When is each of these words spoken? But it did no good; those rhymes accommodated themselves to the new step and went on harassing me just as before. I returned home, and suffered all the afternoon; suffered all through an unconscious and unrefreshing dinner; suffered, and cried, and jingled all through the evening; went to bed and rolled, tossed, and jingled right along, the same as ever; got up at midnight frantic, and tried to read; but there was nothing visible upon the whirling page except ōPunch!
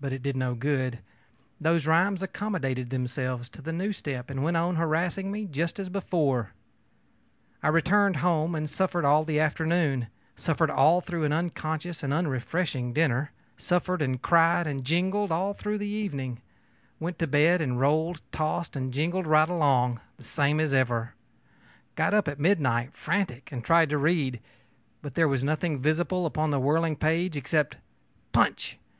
But 0.00 0.12
it 0.12 0.24
did 0.24 0.36
no 0.36 0.54
good; 0.56 0.98
those 1.60 1.86
rhymes 1.86 2.24
accommodated 2.24 2.90
themselves 2.90 3.48
to 3.50 3.62
the 3.62 3.72
new 3.72 3.92
step 3.92 4.28
and 4.28 4.42
went 4.42 4.56
on 4.56 4.74
harassing 4.74 5.30
me 5.30 5.46
just 5.46 5.78
as 5.78 5.88
before. 5.88 6.50
I 7.62 7.68
returned 7.68 8.16
home, 8.16 8.56
and 8.56 8.68
suffered 8.68 9.04
all 9.04 9.24
the 9.24 9.38
afternoon; 9.38 10.08
suffered 10.36 10.70
all 10.72 11.00
through 11.00 11.22
an 11.22 11.32
unconscious 11.32 12.02
and 12.02 12.12
unrefreshing 12.12 12.92
dinner; 12.92 13.30
suffered, 13.58 14.02
and 14.02 14.20
cried, 14.20 14.66
and 14.66 14.84
jingled 14.84 15.30
all 15.30 15.54
through 15.54 15.78
the 15.78 15.86
evening; 15.86 16.40
went 16.98 17.20
to 17.20 17.28
bed 17.28 17.60
and 17.60 17.78
rolled, 17.78 18.20
tossed, 18.32 18.74
and 18.74 18.92
jingled 18.92 19.28
right 19.28 19.48
along, 19.48 20.00
the 20.16 20.24
same 20.24 20.58
as 20.58 20.74
ever; 20.74 21.14
got 21.94 22.12
up 22.12 22.26
at 22.26 22.40
midnight 22.40 22.92
frantic, 22.96 23.52
and 23.52 23.62
tried 23.62 23.88
to 23.90 23.98
read; 23.98 24.40
but 25.00 25.14
there 25.14 25.28
was 25.28 25.44
nothing 25.44 25.80
visible 25.80 26.26
upon 26.26 26.50
the 26.50 26.58
whirling 26.58 26.96
page 26.96 27.36
except 27.36 27.76
ōPunch! 28.34 28.74